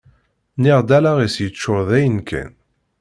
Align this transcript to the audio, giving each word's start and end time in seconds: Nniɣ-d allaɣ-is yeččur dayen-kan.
Nniɣ-d 0.57 0.89
allaɣ-is 0.97 1.35
yeččur 1.43 1.79
dayen-kan. 1.89 2.49